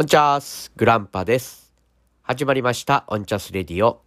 [0.00, 1.72] オンチャースグランパです。
[2.22, 4.00] 始まりました、オンチャス Radio。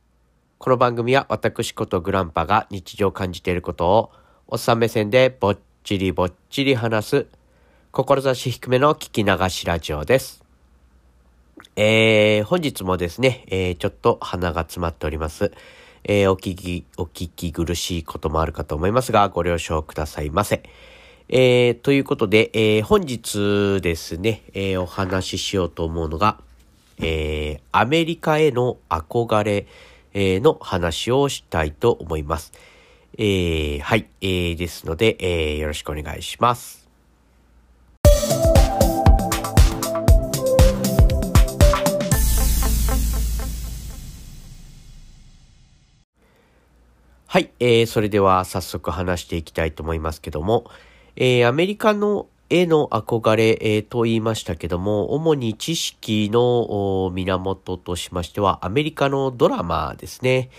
[0.57, 4.11] この番組は私ことグランパが日常感じていることを、
[4.47, 7.27] おっさん目線でぼっちりぼっちり話す、
[7.91, 10.45] 志低めの聞き流しラジオです。
[11.75, 15.51] えー、本日もですね、えー、ちょっと鼻が詰まっております。
[16.05, 20.63] えー、お聞き、お聞き苦しいこともあるかと思いますが、ご了承くださいませ。
[21.33, 26.37] えー、ということで、えー、本日ですね、えー、お話ししようと思うのが、
[26.97, 29.65] えー、アメリカへの憧れ、
[30.13, 32.51] えーの話をしたいと思います。
[33.17, 36.85] えー、はい、えー、ですので、えー、よろしくお願いします。
[47.25, 50.69] はい、えー、それでは早速話していきたいと思いますけども、
[51.15, 60.49] えー、アメリカの絵の憧れ、えー、と言いましたけども、主に知識の源としましては、アメリカのドラマですね。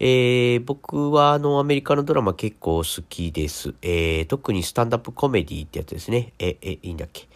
[0.00, 3.74] えー、僕はあのアメリカのドラマ結構好きです。
[3.80, 6.32] えー、特にスタンダップコメディってやつですね。
[6.38, 7.28] え、え、いいんだっけ？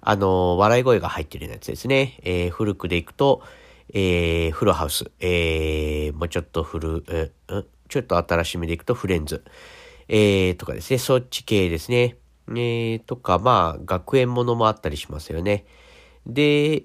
[0.00, 2.18] あの、笑い声が入ってるやつですね。
[2.22, 3.42] えー、古くでいくと、
[3.92, 5.10] えー、フロハウス。
[5.20, 9.44] えー、もうちょっと古、えー、ちょっと新しめでいくとフレンズ。
[10.12, 10.98] えー、とかですね。
[10.98, 12.16] そっち系ですね。
[12.48, 15.66] えー、とか、まあ、学園ものもあったりしますよね。
[16.26, 16.80] で、え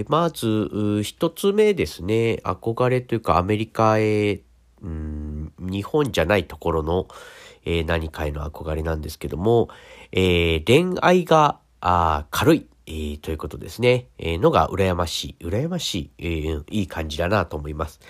[0.00, 2.40] ー、まず、一つ目ですね。
[2.42, 4.40] 憧れというか、アメリカへ、
[4.80, 7.06] うん、日本じゃないところの、
[7.66, 9.68] えー、何かへの憧れなんですけども、
[10.10, 14.08] えー、恋愛があ軽い、えー、ということですね。
[14.16, 15.44] えー、のが羨ましい。
[15.44, 18.00] 羨ましい、えー、いい感じだなと思います。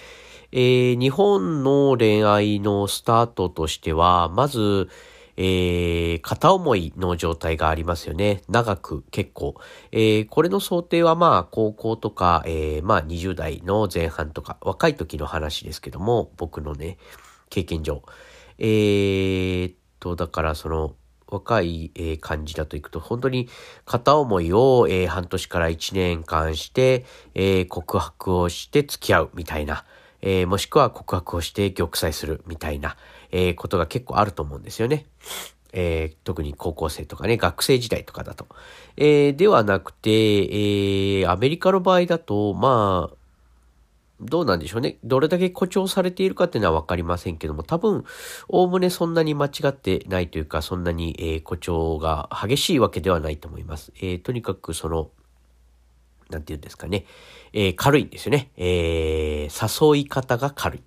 [0.57, 4.89] えー、日本の恋愛のスタートとしては、まず、
[5.37, 8.43] えー、片思いの状態がありますよね。
[8.49, 9.57] 長く結構。
[9.91, 16.99] えー、これの想定はまあ高校とか、えー、まあ20代の前半とか若い時の話ですけども、僕のね、
[17.51, 18.05] 経験上。
[18.59, 20.95] えー、っと、だからその、
[21.27, 23.49] 若い、えー、感じだといくと、本当に
[23.87, 27.05] 片思いを、えー、半年から1年間して、
[27.35, 29.85] えー、告白をして付き合うみたいな。
[30.27, 32.97] えー、もしくは告白をして玉砕するみたいな、
[33.31, 35.05] えー、ことが結構あると思うんですよね。
[35.75, 38.47] えー、特に高校生とかね、学生時代とかだと。
[38.97, 43.17] えー、ではなくて、えー、アメリカの場合だと、まあ、
[44.21, 44.97] どうなんでしょうね。
[45.05, 48.05] どれだけ誇張されているかっていうのはわかりませんけども、多分、
[48.49, 53.93] おおむねそんなに間違ってないというか、そんなに、え、誇張が激しいわけではないと思います。
[54.01, 55.11] え、とにかくその、
[56.35, 57.07] なんて言うんですかね。
[57.53, 58.51] えー、軽いんですよね。
[58.57, 60.83] えー、誘い方が軽い。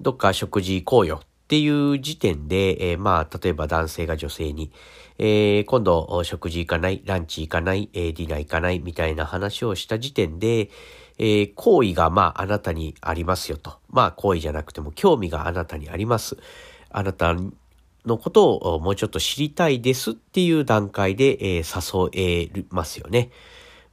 [0.00, 4.70] どっか食事行こうよっていう時点で、えー、まあ、例えば男性が女性に、
[5.18, 10.70] えー、今度食事行かない、ランチ行かない、えー、ディナー行かないみたいな話をした時点で、
[11.18, 13.78] えー、好意がまああなたにありますよと。
[13.88, 16.36] まあ好意じゃなくても興味があなたにあります。
[16.90, 17.34] あなた
[18.04, 23.30] のことをもうちょっと知りたいですっていう段階で、え、誘えますよね。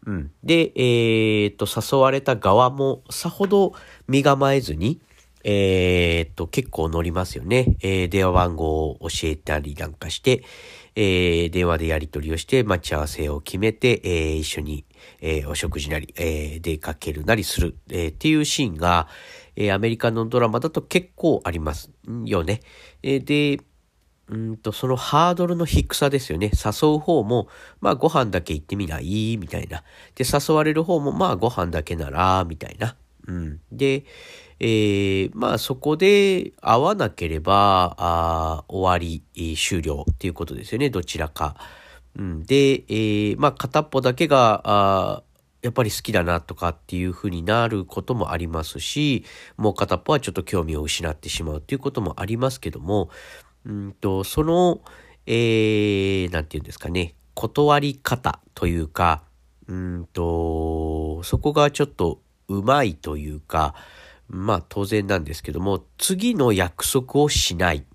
[0.06, 0.31] うん。
[0.44, 3.74] で、えー、っと、誘われた側もさほど
[4.08, 5.00] 身構えずに、
[5.44, 7.75] えー、っと、結構乗りますよね。
[7.81, 10.44] えー、電話番号を教えたりなんかして、
[10.96, 14.86] えー、電話でやり取りをして待ち合わせを決めて、えー、一緒に、
[15.22, 19.08] えー、お食事なり、えー、出かけるなりする、えー、っていうシーンが、
[19.56, 21.91] えー、アメリカのドラマだと結構あります
[22.25, 22.62] よね。
[23.02, 23.24] えー、
[23.58, 23.64] で、
[24.29, 26.51] うんと、そのハードルの低さですよね。
[26.53, 27.47] 誘う方も、
[27.81, 29.38] まあご飯だけ行ってみない？
[29.38, 29.84] みたいな。
[30.16, 32.95] で、誘われる方も、まあご飯だけなら、みたいな。
[33.28, 33.59] うん。
[33.72, 34.06] で、
[34.59, 40.90] えー、まあそこで会わなければ、あ終わり、終了っていうことですよね。
[40.90, 41.57] どちらか。
[42.17, 42.44] うん。
[42.44, 45.23] で、えー、まあ片っぽだけが、あ
[45.61, 49.23] やっぱり好きだなとかっていう風になることもありますし、
[49.55, 53.09] もう片っぽはちょっと興味を失ってしまうっていうこともありますけども、
[53.66, 54.81] うんと、その、
[55.25, 59.24] えー、なんて言うんですかね、断り方というか、
[59.68, 63.76] うんと、そこがちょっとうまいというか、
[64.28, 67.85] まあ当然なんですけども、次の約束をしない。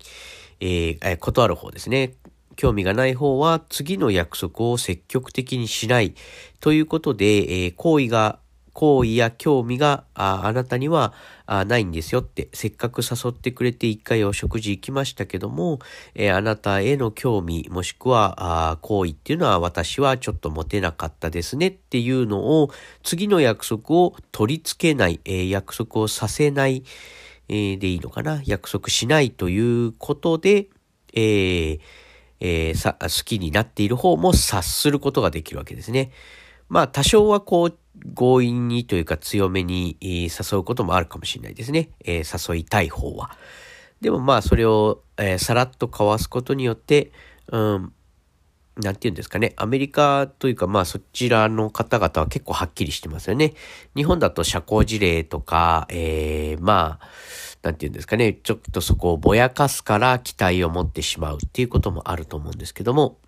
[0.61, 2.13] えー、え断る方ですね。
[2.55, 6.15] 興味がない方は次の約束を積極的にしない。
[6.59, 8.39] ということで、えー、行為が
[8.73, 11.13] 好意や興味がああなたには
[11.45, 15.79] あないんですよって、せっかく誘ってくれて一回お食事行きましたけども、
[16.13, 22.69] えー、あなたへの興味もしくは好意っていうのは私はちょっと持てなかったですねっていうのを
[23.03, 26.83] 次の約束を取り付けない、えー、約束をさせない、
[27.47, 28.41] えー、でいいのかな？
[28.45, 30.67] 約束しないということで、
[31.13, 31.79] え
[32.39, 36.11] えー、好きになっている方も察することができるわけですね。
[36.69, 37.77] まあ多少はこう
[38.15, 41.89] 強引にというか強めに誘うこともあるかもしれないですね。
[42.03, 43.31] えー、誘いたい方は。
[44.01, 47.11] でもまあそれを、えー、さらっとかわすことによって、
[47.51, 47.93] うん、
[48.77, 49.53] なんて言うんですかね。
[49.57, 53.53] アメリカというか、まあそちらの方々は結構はっきりしてますよね。
[53.95, 57.07] 日本だと社交辞令とか、えー、まあ、
[57.61, 58.33] なんて言うんですかね。
[58.41, 63.19] ちょっとそこをぼやかすから期待を持ってしまうっていうこともあると思うんですけども、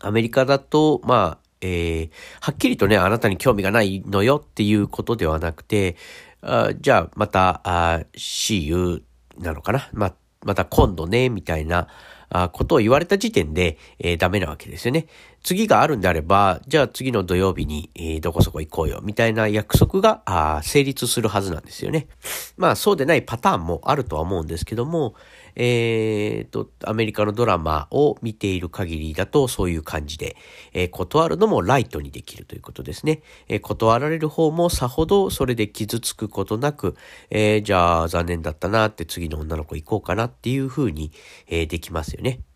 [0.00, 2.10] アメリカだと、まあ、えー、
[2.40, 5.96] はっきりとね、あなたに興味がないのよっていうことではなくて、
[6.40, 9.02] あじゃあまた、あ see you
[9.38, 9.88] なのかな？
[9.92, 10.14] ま、
[10.44, 11.88] また今度ね、みたいな、
[12.30, 15.06] あことを言われた時点で、えー、ダメなわけですよね。
[15.42, 22.06] 次があるんであれば、じゃあ次の土曜日に、えー、どこそこ行こうよ、みたいな約束があ成立するはずなんですよね。
[22.58, 25.14] まあそうでないパターンもあるとは思うんですけども、
[25.58, 30.36] えー、と、アメリカのドラマを見ている限りだとそういう感じで、
[30.72, 33.22] えー、断るのもライトにできるということですね。
[33.48, 36.94] えー、断られる方もさほどそれで傷つくことなく、
[37.30, 41.10] え、じゃあ残念だったなって次の女の子行こうかなっていうふうに、
[41.48, 42.47] え、できますよね。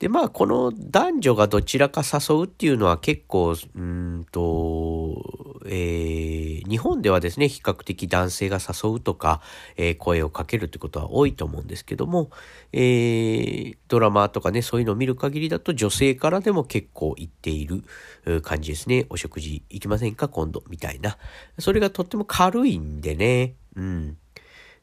[0.00, 9.42] で、まあ、この男女がどちらか誘うっていうのは結構、うんと、えー、日本ではですね、比較的男性が誘うとか、
[9.76, 12.30] えー、声をかけるってことは多いと思うんですけども、
[12.72, 17.84] えー、ドラマとかね、そういうのを見る限りだと女性からでも結構言っている
[18.40, 19.04] 感じですね。
[19.10, 20.28] お食事行きませんか？
[20.28, 21.18] 今度みたいな。
[21.58, 24.16] それがとっても軽いんでね、うん、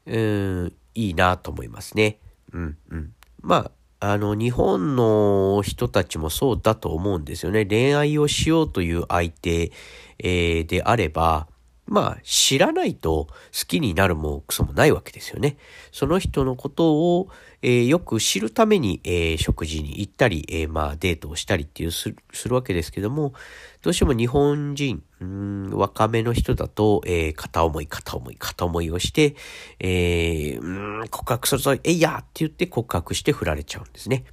[0.06, 0.18] う
[0.66, 2.20] ん、いいなと思いますね。
[2.54, 3.14] うん、うん。
[3.42, 7.66] まあ、あの、日本の人たちもそうだと思うんですよね。
[7.66, 9.72] 恋愛をしようという相手、
[10.20, 11.48] えー、であれば、
[11.88, 13.34] まあ、知らないと好
[13.66, 15.58] きになるもクソもないわけですよね。
[15.92, 17.30] その人のことを、
[17.62, 23.34] えー、よく知るために、えー、食事に行ったり、えー、まあ、デートをしたりっていうするするわけですけども、
[23.82, 29.36] どうしても日本人、うん、若めの人だと、えー、片思い、片思い、片思いをして、
[29.80, 34.26] えー、告白するぞ、えいやって言って告白して振られちゃうんですね。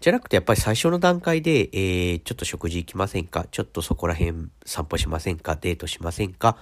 [0.00, 3.46] じゃなくてやっぱり最初の段階で、えー、ちょっと食事行きませんか？
[3.50, 5.56] ちょっとそこら辺散歩しませんか？
[5.56, 6.56] デートしませんか？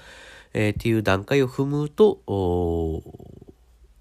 [0.54, 2.22] えー、っていう段階を踏むと、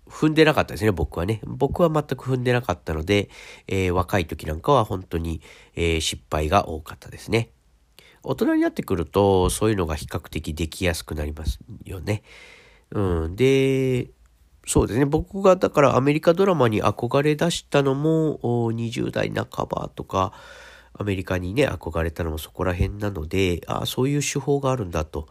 [0.08, 1.42] 踏んでなかったですね、僕はね。
[1.44, 3.30] 僕は全く踏んでなかったので、
[3.68, 5.42] えー、若い時なんかは本当に、
[5.76, 7.50] え、失敗が多かったですね。
[8.26, 12.24] 大人になってくると、そういうのが比較的できやすくなりますよね。
[12.92, 13.36] うん。
[13.36, 14.12] で、
[14.68, 15.06] そうですね。
[15.06, 18.40] 僕がだからアメリカドラマに憧れ出したのも
[18.72, 20.34] 20代半ばとか、
[20.98, 25.28] アメリカにね、憧れたのもそこら辺なので、ああ、そういう手法があるんだと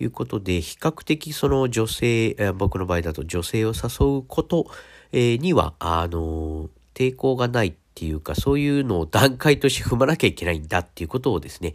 [0.00, 4.66] いうことで、比較的その女性、僕の場合だと女性を誘うこと
[5.12, 11.74] には、あの、抵抗がないっていうか、そういうのを段階として踏まなきゃいけないんだっていうことをですね、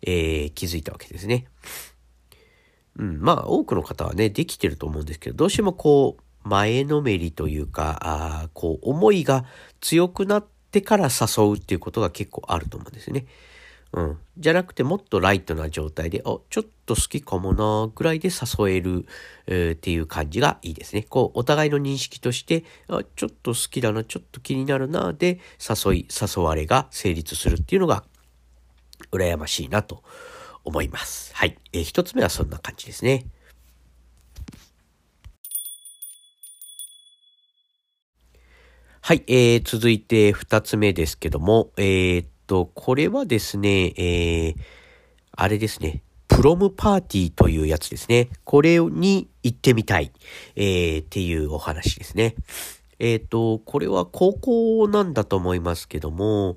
[0.00, 1.44] えー、気づいたわけですね。
[2.96, 9.44] うん、まあ、多くの方はね、できてると思うんですけど、どうしてもこう、前のめりというか、あこう、思いが
[9.82, 13.26] 強くなってから誘うっていうことが結構あると思うんですね。
[13.92, 14.18] うん。
[14.36, 19.06] じゃなくてもっとライトな状態で、あ、ちょっと好きかもなぐらいで誘える、
[19.46, 21.02] えー、っていう感じがいいですね。
[21.02, 28.04] こう、お互いの認識として、あ、ちょっと好きだな、ちょっと気になるな、で、誘い、誘われが成立するっていうのが、
[29.12, 30.02] 羨ましいなと
[30.64, 31.34] 思います。
[31.34, 31.56] はい。
[31.72, 33.26] えー、一つ目はそんな感じですね。
[39.00, 44.56] はい、えー、続いて二つ目ですけども、えー、と、これはですね、えー、
[45.32, 48.30] あれですね、プロムパーティーというやつですね。
[48.44, 50.10] これに行ってみたい、
[50.56, 52.34] えー、っていうお話ですね。
[52.98, 56.56] えっ、と、これは高校なんだと思いますけども、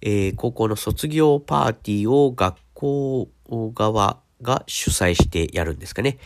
[0.00, 3.28] えー、高校の卒業パーティーを学校
[3.74, 6.18] 側が主催してやるんですかね。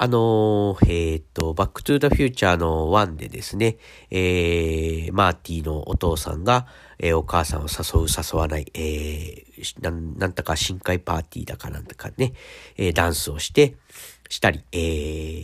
[0.00, 3.78] あの、えっ、ー、と、バックトゥーザフューチャーの1でですね、
[4.12, 6.68] えー、マーティのお父さんが、
[7.00, 12.32] えー、お母さんを誘う誘わない、えー、なん、なんとか深海パーティーだかなんとかね、
[12.76, 13.74] えー、ダンスをして、
[14.28, 14.78] したり、え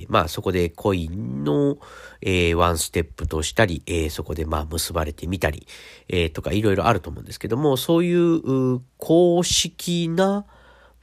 [0.05, 1.79] ー、まあそこで恋の、
[2.21, 5.67] えー、ワンステップとしたり、えー、そこでまあ結ばれてみたり、
[6.09, 10.45] えー、とかいろいろあると思うんですけども、そういう公式な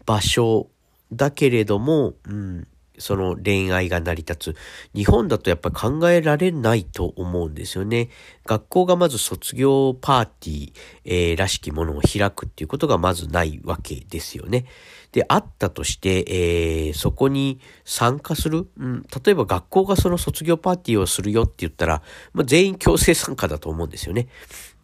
[0.05, 0.69] 場所
[1.11, 2.67] だけれども、うん、
[3.01, 4.55] その恋愛が成り立つ。
[4.95, 8.09] 日本だとやっぱり考えられないと思うんですよね。
[8.45, 14.65] 学校がまず卒業パーティー、えー、らしきものを開くっていうことがまずないわけですよね。
[15.11, 22.01] で、あったとして、えー、そこに参加する、うん、例えば学校がその卒業パーティーをするよって言ったら、
[22.33, 24.27] まあ、全員強制参加だと思うんですよね。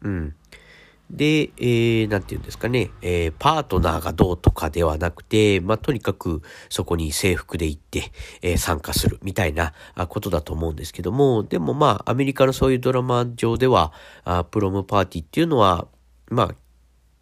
[0.02, 0.36] うん。
[1.10, 8.12] で、えー、なんて言うんですかね、えー、パートナーがどうとかではなくて、まあ、とにかくそこに制服で行って、
[8.42, 9.74] えー、参加するみたいな
[10.10, 13.94] ことだと思うんですけども、でもまあ、アメリカのそういうドラマ上では、
[14.26, 15.88] あプロムパーティーっていうのは、
[16.30, 16.56] まあ、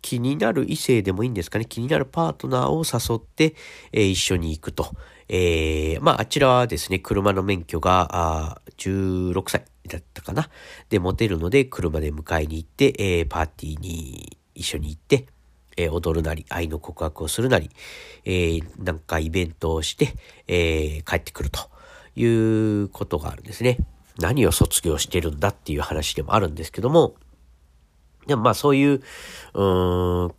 [0.02, 3.56] 気になる異性でもいいんですかね、気になるパートナーを誘って、
[3.92, 4.96] えー、一緒に行くと。
[5.28, 10.50] えー、まあ、あちらはですね、車の免許が、あ16歳だったかな。
[10.90, 15.26] で、持てるので、車で迎えに行って、えー、パーティーに一緒に行って、
[15.78, 17.70] えー、踊るなり、愛の告白をするなり、
[18.24, 20.14] えー、なんかイベントをして、
[20.48, 21.70] えー、帰ってくると
[22.16, 23.78] いうことがあるんですね。
[24.20, 27.16] 何を卒業してるんだっていう話でもあるんですけども、
[28.28, 29.02] でもまあそういう、
[29.54, 30.36] うーん、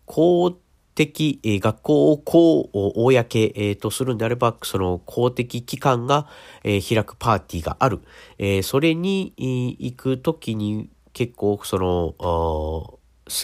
[0.96, 6.26] 的、え、学校を公、公、えー、とするんであれば、その公的機関が、
[6.64, 8.00] え、開くパーティーがある。
[8.38, 9.32] え、それに、
[9.78, 12.98] 行くときに結構その、好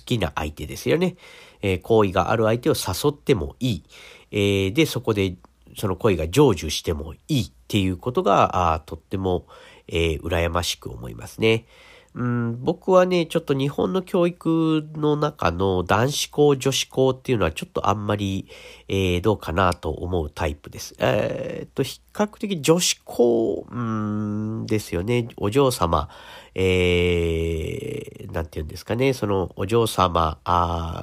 [0.04, 1.16] きな相手ですよね。
[1.61, 3.85] え、好意がある相手を誘ってもいい。
[4.32, 5.37] え、で、そこで
[5.76, 9.47] その恋が成就してもいいっていうことが、あとっても、
[9.88, 11.66] えー、羨ましく思いますね。
[12.14, 18.49] うん、僕はね、ちょっと日本の教育の中の男子校、女子校っていうのはちょっとあんまり、
[18.88, 20.95] えー、どうかなと思うタイプです。
[20.99, 25.28] えー、っと、比較的女子校、うん、ですよね。
[25.38, 26.11] お嬢様、
[26.54, 29.14] えー、なんて言うんですかね。
[29.14, 30.38] そのお嬢様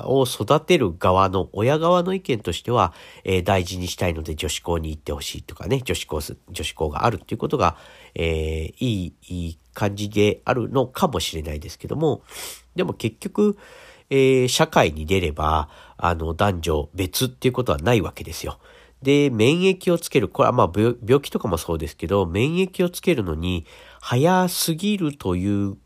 [0.06, 7.78] を育てる側の、親側の意見としては、えー、大事にしたいので女子校に行ってほしいとかね、女子校、女子校があるっていうことが、
[8.16, 12.24] えー、いい、感じであるのかもしれないですけども、
[12.76, 13.58] でも結局、
[14.10, 18.60] えー、社会に出れば、あの、男女別っていうことはないわけですよ。
[19.02, 20.28] で、免疫をつける。
[20.28, 23.66] これはまあ病気とかもそうですけど、免疫をつけるのに
[24.02, 25.78] 早すぎるという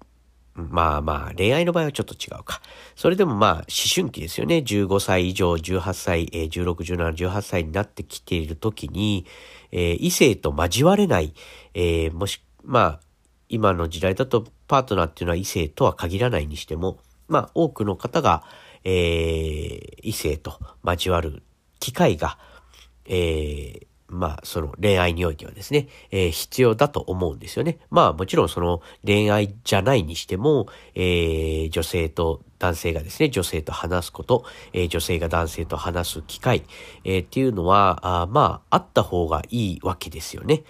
[0.55, 2.61] まあまあ、恋愛の場合はちょっと違うか。
[2.95, 4.57] それでもまあ、思春期ですよね。
[4.57, 9.25] 15歳以上、18歳、えー、16、17、18歳になってきているときに、
[9.71, 11.33] えー、異性と交われない、
[11.73, 12.99] えー、もし、まあ、
[13.49, 18.43] 今の時代だとパートナーっていうのは異性とは限らないにしても、まあ、多くの方が、
[18.83, 21.41] えー、異性と交わる
[21.79, 22.37] 機会が、
[23.05, 27.79] えー、まあ、その恋愛においてはですね、えー、必要だと思うんですよね。
[27.89, 36.63] まあ、もちろんその恋愛じゃないにしても、えー、女性と男性がですね、女性と話すこと、えー、女性が男性と話す機会、
[37.03, 40.63] えっていうのは、あまあ、あった方がいいわけですよね。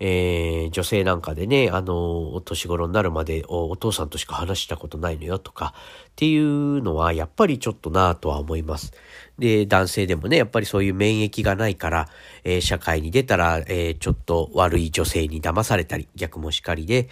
[0.00, 5.74] えー、女性なんかでね、あの、お年頃になるまでお父さんとしか話したことないのよとか
[6.08, 8.92] っていうのはやっぱりちょっとなぁとは思います。
[9.38, 12.08] で、男性でもね、やっぱりそういう免疫がないから、
[12.44, 17.08] えー、社会に出たら、えー、ちょっと悪い女性に騙されたり、逆もしかりで、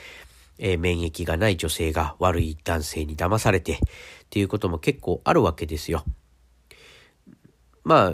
[0.59, 3.79] えー、免疫がない女性が悪い男性に騙されてっ
[4.31, 6.05] ていうことも結構あるわけですよ。
[7.85, 8.13] まあ、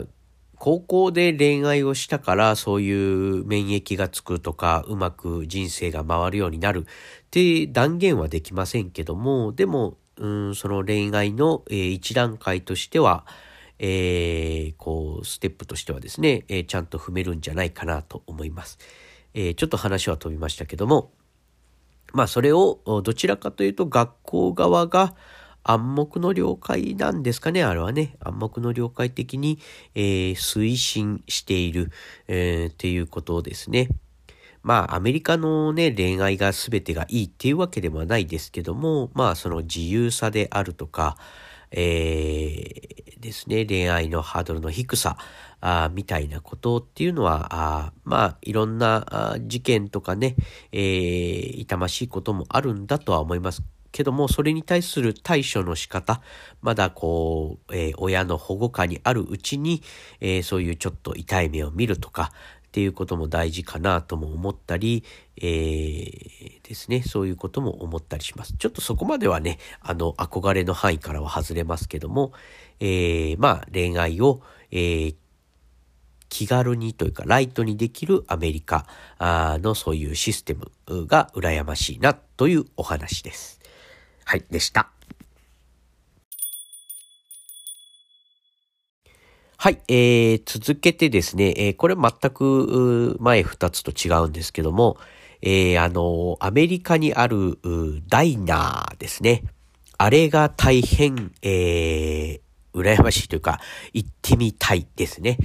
[0.57, 6.83] 高校で恋愛をしたからそういう免疫がつくとかうまく人生が回るようになるっ
[7.31, 13.25] て断言はできませんけどもでも、うん、その恋愛の、えー、一段階としては、
[13.79, 18.77] えー、こうステップとしてはですね、えー、ちゃんと踏めるんじゃないかなと思います。
[19.37, 21.11] えちょっと話は飛びましたけども
[22.13, 25.13] まあそれをどちらかというと学校側が
[25.67, 28.15] 暗黙の了解なんですかね、あれはね。
[28.19, 29.59] 暗黙の了解的に、
[29.95, 31.91] えー、推進している、
[32.27, 33.89] えー、っていうことですね。
[34.61, 41.17] まあ、アメリカのね、恋愛が全てがいいっていうわけではないですけども、まあ、その自由さであるとか、
[41.71, 45.17] えー、ですね、恋愛のハードルの低さ、
[45.61, 50.35] あみたいなことっていうのは、あまあ、いろんな事件とかね、
[50.71, 53.63] えー、痛ましいこともあるんだとは思います
[53.95, 56.21] けども、それに対する対処の仕方、
[56.61, 59.81] まだこう、えー、親の保護下にあるうちに、
[60.19, 62.33] えー、そういうちょっと痛い目を見るとか、
[62.67, 65.05] っていうことも大事かなとも思ったり、
[65.37, 68.53] えー、ですね、そういうことも思ったりします。
[68.57, 72.33] ちょっとそこまではね、あの、憧れの範囲からは外れますけども、
[72.81, 75.15] えー、まあ、恋愛を、えー、
[76.27, 78.87] 気軽にというかライトにできるアメリカ
[79.21, 83.61] のそういうシステムが羨ましいなというお話です。
[84.25, 84.89] はい、でした。
[89.57, 94.97] はい、えー、続けてですね、えー、これ全く前2つと違うんですけども、
[95.41, 97.59] えー、あの、アメリカにある
[98.07, 99.43] ダイナーですね。
[99.97, 102.39] あれが大変、えー、
[102.73, 103.59] 羨ましいというか、
[103.93, 105.37] 行ってみたいですね。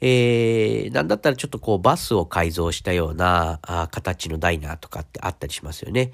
[0.00, 6.12] えー、なんだったらちょっとこうバスを改造したようなあ形のダイナーとかってあったりしますよね。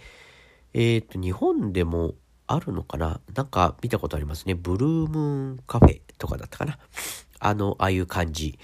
[0.74, 2.14] えっ、と、日本でも
[2.46, 3.20] あるのかな？
[3.34, 4.54] なんか見たことありますね。
[4.54, 5.20] ブルームー
[5.54, 6.78] ンカフェとかだったかな？
[7.38, 8.58] あの、ああいう感じ。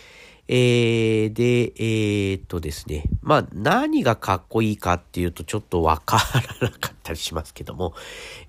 [0.53, 3.05] えー、で、えー、っとですね。
[3.23, 6.19] まあ、何がかっこいいかっていうとちょっとわか
[6.61, 7.95] らなかったりしますけども、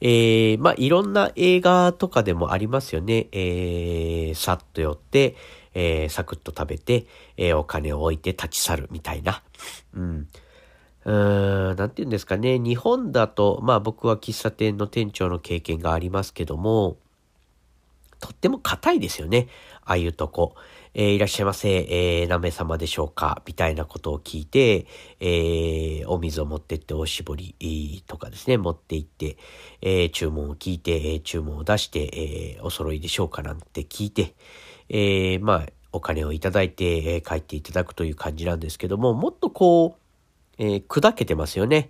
[0.02, 3.28] えー、まあ、いろんな映画とかでもありますよね。
[3.32, 5.36] えー、さっと寄って、
[5.76, 7.06] えー、サクッと食べて、
[7.38, 9.44] えー、お金を置いて立ち去るみたいな。
[9.94, 10.28] うん。
[11.06, 12.60] うーん、なんて言うんですかね。
[12.60, 16.98] 日本だと、まあ僕は喫茶店の店長の経験がありますけども、
[18.20, 19.48] とっても硬いですよね。
[19.84, 20.56] ああいうとこ。
[20.94, 24.86] えー、いらっしゃいませ、えー、何名様でしょうかみたいなことを聞いて、
[25.22, 29.38] えー、お水を持ってっておしぼりとかですね、持って行って、
[29.82, 34.34] えー、注文を聞いて、え、注文を出して、え、お揃いでしょうかなんて聞いて、
[34.90, 40.02] えー、まあ、お金をいただいて、え、帰っていただくという感じなんですけども、もっとこう、
[40.62, 41.90] えー、砕けてますよね。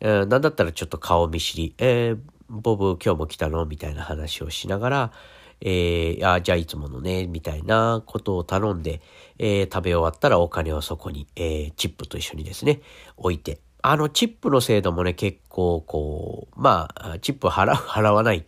[0.00, 5.12] えー、なんだったらちょっと顔見知り、えー、ボブ今日も来たのみたいな話をしながら、
[5.60, 9.00] えー、あじゃあいつものね、みたいなことを頼んで、
[9.38, 12.80] えー、食べ終わったらお金をそこに、えー、チップと一緒にですね、
[13.16, 13.60] 置いて。
[13.82, 18.44] あの、チップの制度もね、結構、こう、まあ、チップ払う、 払わない、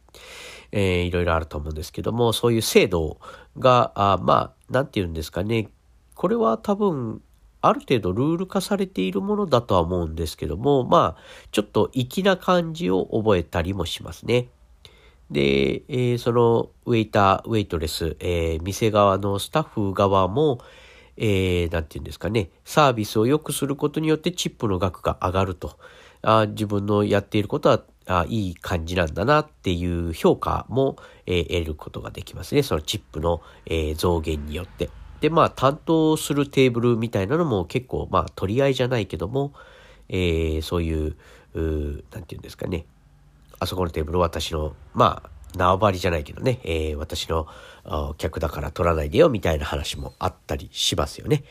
[0.72, 3.18] えー、いろいろあると思うんですけども、そういう制度
[3.56, 5.68] が、あまあ、なんて言うんですかね、
[6.16, 7.22] これは多分、
[7.62, 14.48] ある程度ルール化されているものだとは思うんですけども、まあ、ちょっと粋な感じを覚えたりもしますね。
[15.30, 20.58] で、えー、そのウェイター、ウェイトレス、えー、店側のスタッフ側も、
[21.16, 25.78] えー、なんて言うんですかね、サービスを良くすることによってチップの額が上がると。
[26.22, 32.62] あ自分のやっていることはあいい感じなんだなっていう評価も、えー、得ることができますね。
[32.62, 34.90] そのチップの、えー、増減によって。
[35.20, 39.52] で、まあ、担当するテーブルみたいなのも結構、まあ、取り合いじゃないけども、
[40.08, 41.16] えー、そういう、
[41.54, 42.86] うなんて言うんですかね、
[43.58, 47.46] あそこのテーブル私の、まあ、縄張りじゃないけどね、えー、私の
[48.18, 51.44] 客だから取らないでよみたいな話もあったりしますよね。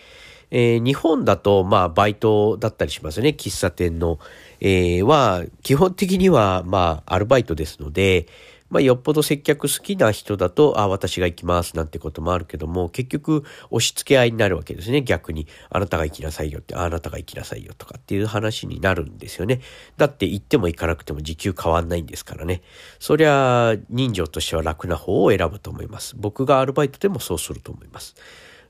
[0.51, 3.35] えー、日本だと、まあ、バイトだったりしますよね。
[3.37, 4.19] 喫茶店の、
[4.59, 8.25] えー、は、基本的には、まあ、アルバイトですので、
[8.69, 15.01] まあ、よっぽど接客好きな人だと、あ、私が行きますなんてこともあるけども、結局、押し付け合いになるわけですね。
[15.01, 19.61] 逆に、あなたが行きなさいよって、あなたが行きなさいよとかっていう話になるんですよね。
[19.97, 22.61] だって行っても行かなくても時給変わんないんですからね。
[22.99, 26.15] そりゃ、人情としては楽な方を選ぶと思います。
[26.17, 28.15] 僕がアルバイトでもそうすると思います。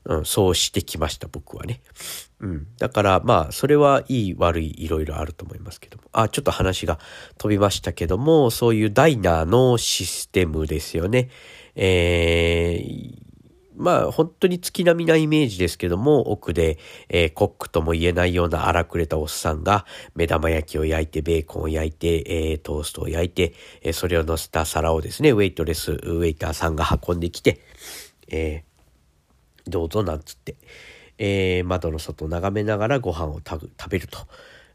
[0.04, 1.80] うん、そうしてきました、僕はね。
[2.40, 2.66] うん。
[2.78, 6.04] だから、まあ、それはいい悪いいろいろあると思いますけども。
[6.12, 6.98] あ、ちょっと話が
[7.36, 11.28] 飛びましたけども、そういうダイナーのシステムですよね。
[11.76, 13.30] えー、
[13.76, 16.78] まあ、本当に月並みなイメージですけども、奥で、
[17.10, 19.84] えー、コックとも言えないような荒くれたおっさんが、
[20.14, 27.60] 目玉焼きを焼いて、ベーコンを焼いて、えー、トーストを焼いて、えー、それを乗せた皿をですね、ウェイトレス、ウェイターさんが運んできて、
[28.28, 28.69] えー
[29.66, 30.56] どうぞなんつって、
[31.18, 34.18] えー、窓の外を眺めながらご飯を食べると。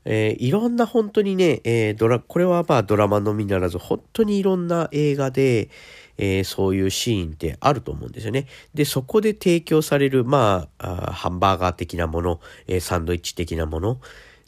[0.05, 5.69] えー、いろんな本当にね、えー、ドラ、これはまあドラマのみならず、本当にいろんな映画で、
[6.17, 8.45] えー、そういうシーンってあると思うんですよね。
[8.75, 13.99] で、そこで提供される、まあ、あハンバーガー的なもの、えサンドイッチ的なもの、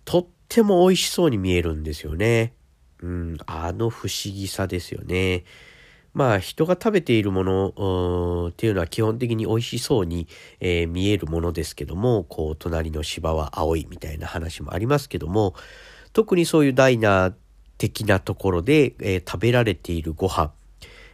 [0.05, 2.53] とっても美味しそうに見えるんですよね。
[3.01, 5.43] うん、あの不思議さですよね。
[6.17, 10.27] まあ人が食べているものっていうのは基本的に美味しそうに、
[10.59, 15.53] えー、見えるものですけども、こう隣の芝は青いみたいな話もありますけども、
[16.13, 17.33] 特にそういうダイナー
[17.77, 20.51] 的なところで、えー、食べられているご飯、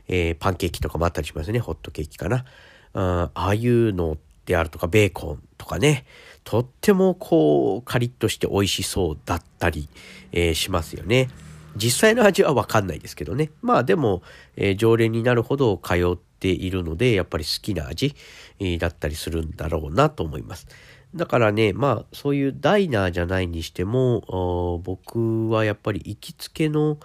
[0.08, 1.60] えー、パンケーキとかもあったりしますね。
[1.60, 2.46] ホットケーキかな。
[2.94, 6.06] あああいうのであるとか、ベーコンとかね、
[6.46, 9.90] とってもこう、カリッとして美味しそうだったり、
[10.32, 11.28] えー、しますよね。
[11.76, 13.52] 実際の味はわかんないですけどね。
[13.62, 14.22] まあでも、
[14.56, 18.16] えー、常連になるほど通っているので、やっぱり好きな味、
[18.60, 20.68] えー、だったりするんだろうなと思います。
[21.16, 26.98] だからね、まあそういうダイナーじゃないにしても、僕はやっぱり行きつけの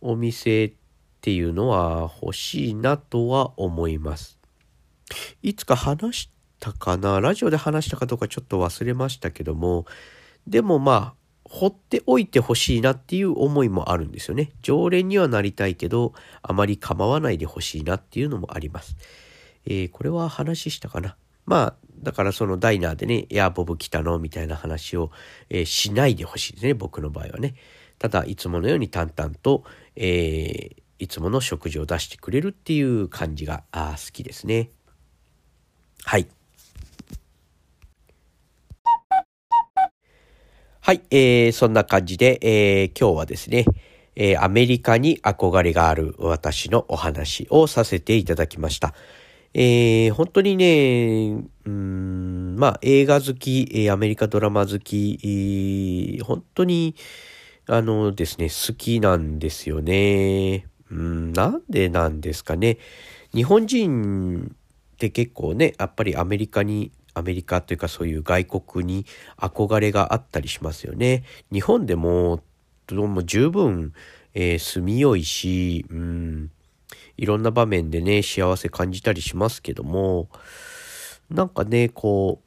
[0.00, 0.72] お店っ
[1.20, 4.38] ていうのは欲しいなとは思います。
[5.42, 7.20] いつか話したかな？
[7.20, 9.84] ラジオで話したかどうかちょっと忘れましたけども、
[10.46, 14.52] でもまあ、放っておいてほしいなっていう思いもあるんですよね。
[14.62, 18.96] 常連にはなりたいけど、あまり構わないでほしいなっていうのもあります。
[19.66, 21.16] えー、これは話したかな。
[21.44, 24.18] まあ、だからそのダイナーでね、いや、ボブ来たの？
[24.18, 25.10] みたいな話を、
[25.50, 26.74] えー、しないでほしいですね。
[26.74, 27.54] 僕の場合はね。
[27.98, 34.70] ただ、いつものように淡々と、えー、いつもの食事を出してくれるっていう感じがあ好きですね。
[36.04, 36.26] はい。
[40.84, 43.66] はい、えー、そんな感じで、えー、今日はですね、
[44.16, 48.92] えー、アメリカに憧れがある私のお話をさせていただきました。
[49.54, 56.96] えー、本当にね、うん、まあ映画好き、アメリカドラマ好き、本当に、
[57.68, 60.66] あのですね、好きなんですよね。
[60.90, 62.78] うん、なんでなんですかね。
[63.32, 64.52] 日本人
[64.94, 71.24] って結構ね、やっぱりアメリカにアメリカというかそういう外国に憧れがあったりしますよね。
[71.52, 72.42] 日本でも
[72.86, 73.92] どうも十分、
[74.34, 76.50] えー、住みよいし、うん、
[77.16, 80.28] いろんな場面でね、幸せ感じたりしますけども、
[81.30, 82.40] なんかね、こ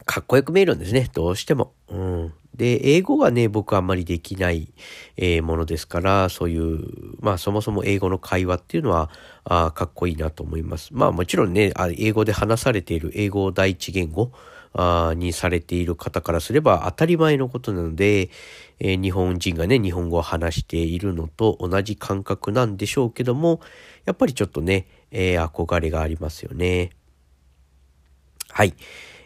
[0.00, 1.72] う、かっこよく見えるんですね、どうしても。
[1.88, 2.34] うん。
[2.56, 4.72] で、英語がね、僕あんまりできない、
[5.16, 6.80] えー、ものですから、そういう、
[7.20, 9.10] まあそもそも英語の会話っていうのは、
[9.44, 10.90] あかっこいいなと思います。
[10.92, 14.32] まあもちろんね、あ英語で話されている英語を第一言語
[14.72, 18.30] あにされている方からすれば当たり前のことなので、
[18.78, 23.60] えー、日本人がね、日本語を話しているのと同じ感覚なんでしょうけども、
[24.04, 26.90] やっぱりちょっとね、えー、憧れがありますよね。
[28.50, 28.74] はい。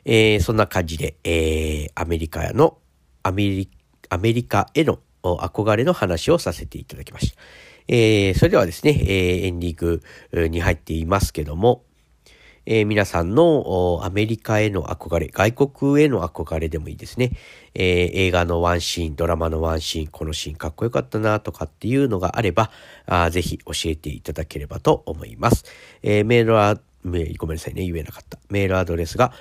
[0.04, 2.78] えー、そんな感じで、えー、アメリカの
[3.22, 3.70] アメリ
[4.08, 7.40] アメリカへの憧れの話をさせていただきました。
[7.88, 11.84] えー、それではですね、えー、エンディングに入っていますけども、
[12.66, 17.32] えー、皆さんのアメリカへの憧れ、外国への憧れでもいいですね。
[17.74, 22.70] えー、映画のワンシーン、ドラマのワンシーン、このシーンかっこよかったなとかっていうのがあれば、
[23.06, 25.64] あぜひ教えていただければと思います。
[26.02, 26.78] えー、メールは、
[27.38, 28.38] ごめんなさいね、言えなかった。
[28.50, 29.32] メールアドレスが、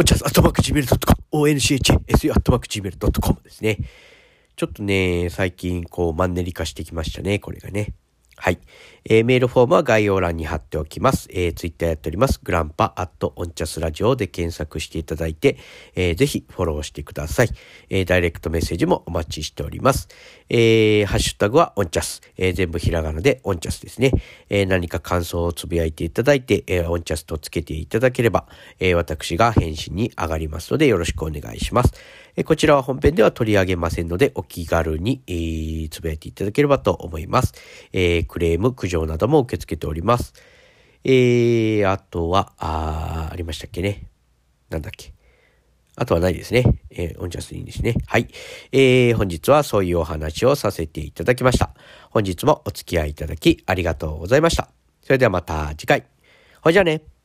[0.00, 3.78] おちゃす、アットマーク Gmail.com、onchsu アットマーク Gmail.com ですね。
[4.54, 7.94] ちょっとね、最近こうマンネリ化してきましたね、これがね。
[8.36, 8.60] はい。
[9.10, 11.28] えー、メールフォームは概要欄に貼っておきます。
[11.32, 12.40] えー、ツイッターやっております。
[12.44, 15.56] グランパアットオンチャスラジオで検索していただいて、
[15.94, 17.48] えー、ぜひフォローしてください。
[17.88, 20.08] えー、ダイレクトメッセージもお待ちしております。
[20.50, 22.20] えー、ハッシュタグはオンチャス。
[22.36, 24.12] えー、全部ひらがなでオンチャスですね。
[24.50, 28.46] えー、何か感想をつぶやいていただいて、えー、オンチャスとつけていただければ、
[28.78, 31.94] えー、私が返信に上がりますのでよろしくお願いします。
[32.36, 37.54] えー、こちらは本編では取り上げませんので、お気軽に、えー、つぶやいていただければと思います。
[37.92, 40.34] えー、クレーム、苦情なども受け付けております。
[41.04, 44.08] えー、あとは、あ、ありましたっけね。
[44.70, 45.12] なんだっけ。
[45.96, 46.64] あとはないですね。
[46.90, 47.96] えー、オンチャスにですね。
[48.06, 48.28] はい。
[48.70, 51.74] えー、本日はそういうお話をさせていただきました。
[52.10, 54.70] 本日もお付き合いいただきありがとうございました。
[55.02, 56.04] それではまた次回。
[56.62, 57.17] ほいじゃあね。